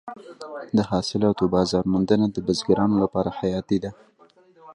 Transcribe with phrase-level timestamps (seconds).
[0.77, 3.91] د حاصلاتو بازار موندنه د بزګرانو لپاره حیاتي ده.